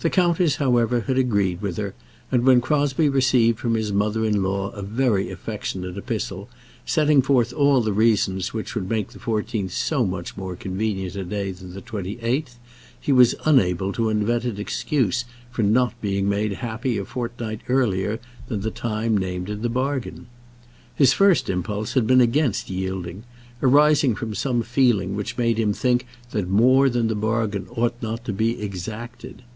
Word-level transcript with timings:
The 0.00 0.10
countess, 0.10 0.56
however, 0.56 1.02
had 1.02 1.16
agreed 1.16 1.62
with 1.62 1.76
her, 1.76 1.94
and 2.32 2.42
when 2.44 2.60
Crosbie 2.60 3.08
received 3.08 3.60
from 3.60 3.74
his 3.74 3.92
mother 3.92 4.24
in 4.24 4.42
law 4.42 4.70
a 4.70 4.82
very 4.82 5.30
affectionate 5.30 5.96
epistle, 5.96 6.48
setting 6.84 7.22
forth 7.22 7.52
all 7.52 7.80
the 7.80 7.92
reasons 7.92 8.52
which 8.52 8.74
would 8.74 8.90
make 8.90 9.10
the 9.10 9.20
fourteenth 9.20 9.70
so 9.70 10.04
much 10.04 10.36
more 10.36 10.56
convenient 10.56 11.14
a 11.14 11.22
day 11.22 11.52
than 11.52 11.72
the 11.72 11.80
twenty 11.80 12.18
eighth, 12.20 12.58
he 13.00 13.12
was 13.12 13.36
unable 13.44 13.92
to 13.92 14.08
invent 14.08 14.42
an 14.44 14.56
excuse 14.58 15.24
for 15.52 15.62
not 15.62 15.94
being 16.00 16.28
made 16.28 16.54
happy 16.54 16.98
a 16.98 17.04
fortnight 17.04 17.60
earlier 17.68 18.18
than 18.48 18.62
the 18.62 18.72
time 18.72 19.16
named 19.16 19.48
in 19.48 19.62
the 19.62 19.68
bargain. 19.68 20.26
His 20.96 21.12
first 21.12 21.48
impulse 21.48 21.92
had 21.92 22.08
been 22.08 22.20
against 22.20 22.70
yielding, 22.70 23.22
arising 23.62 24.16
from 24.16 24.34
some 24.34 24.62
feeling 24.62 25.14
which 25.14 25.38
made 25.38 25.58
him 25.58 25.72
think 25.72 26.06
that 26.32 26.48
more 26.48 26.88
than 26.90 27.06
the 27.06 27.14
bargain 27.14 27.68
ought 27.76 27.94
not 28.02 28.24
to 28.24 28.32
be 28.32 28.60
exacted. 28.60 29.44